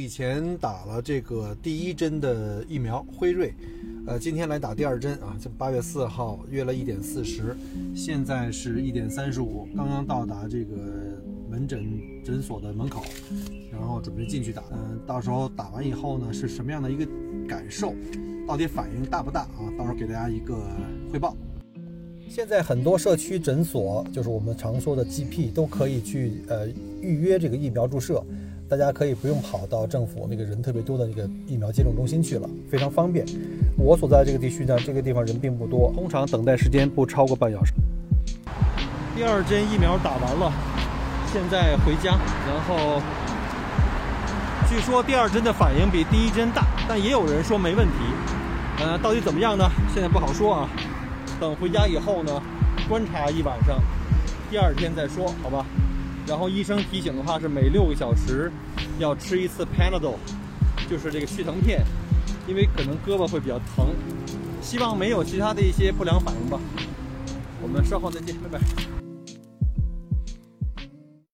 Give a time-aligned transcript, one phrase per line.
[0.00, 3.52] 以前打了这个第一针的疫苗辉瑞，
[4.06, 7.54] 呃，今天来打第二针啊，就八月四号约了一点四十，
[7.94, 10.74] 现在是一点三十五，刚刚到达这个
[11.50, 11.86] 门诊
[12.24, 13.02] 诊所的门口，
[13.70, 14.62] 然后准备进去打。
[14.72, 17.06] 嗯，到时候打完以后呢，是什么样的一个
[17.46, 17.94] 感受？
[18.48, 19.68] 到底反应大不大啊？
[19.76, 20.56] 到时候给大家一个
[21.12, 21.36] 汇报。
[22.26, 26.66] 现在很多社区诊所，就是我们常说的 GP，都可以去呃
[27.02, 28.24] 预约这个疫苗注射。
[28.70, 33.26] 大家可以不用跑到政府那个人特别多的那个疫苗接种中心去了，非常方便。
[33.76, 37.72] 我所在这个地区呢，这个地方人并不多，通常等待时间不超过半小时。
[39.16, 40.52] 第二针疫苗打完了，
[41.32, 42.12] 现在回家。
[42.46, 43.02] 然后
[44.68, 47.94] 据说第二针的反应比第一针大，但也有人说没问题。
[48.78, 49.68] 呃，到底怎么样呢？
[49.92, 50.68] 现在不好说啊。
[51.40, 52.40] 等回家以后呢，
[52.88, 53.80] 观察一晚上，
[54.48, 55.66] 第二天再说，好吧？
[56.26, 58.50] 然后医生提醒的话是每六个小时
[58.98, 60.16] 要吃一次 Panadol，
[60.88, 61.84] 就是这个去疼片，
[62.46, 63.88] 因为可能胳膊会比较疼。
[64.62, 66.60] 希望没有其他的一些不良反应吧。
[67.62, 69.09] 我们稍后再见，拜拜。